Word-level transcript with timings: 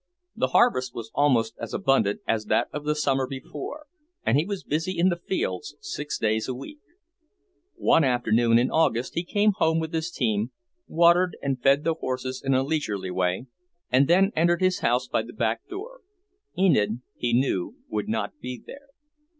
The 0.35 0.47
harvest 0.47 0.95
was 0.95 1.11
almost 1.13 1.53
as 1.59 1.75
abundant 1.75 2.21
as 2.27 2.45
that 2.45 2.69
of 2.73 2.85
the 2.85 2.95
summer 2.95 3.27
before, 3.27 3.85
and 4.25 4.35
he 4.35 4.47
was 4.47 4.63
busy 4.63 4.97
in 4.97 5.09
the 5.09 5.15
fields 5.15 5.75
six 5.79 6.17
days 6.17 6.47
a 6.47 6.55
week. 6.55 6.79
One 7.75 8.03
afternoon 8.03 8.57
in 8.57 8.71
August 8.71 9.13
he 9.13 9.23
came 9.23 9.51
home 9.59 9.79
with 9.79 9.93
his 9.93 10.09
team, 10.09 10.49
watered 10.87 11.37
and 11.43 11.61
fed 11.61 11.83
the 11.83 11.93
horses 11.93 12.41
in 12.43 12.55
a 12.55 12.63
leisurely 12.63 13.11
way, 13.11 13.45
and 13.91 14.07
then 14.07 14.31
entered 14.35 14.59
his 14.63 14.79
house 14.79 15.07
by 15.07 15.21
the 15.21 15.33
back 15.33 15.67
door. 15.69 16.01
Enid, 16.57 17.01
he 17.15 17.31
knew, 17.31 17.75
would 17.87 18.09
not 18.09 18.31
be 18.39 18.59
there. 18.65 18.87